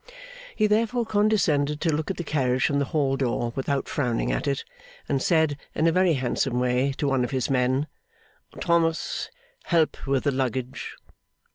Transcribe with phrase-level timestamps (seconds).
[0.55, 4.47] He therefore condescended to look at the carriage from the Hall door without frowning at
[4.47, 4.65] it,
[5.07, 7.85] and said, in a very handsome way, to one of his men,
[8.59, 9.29] 'Thomas,
[9.65, 10.95] help with the luggage.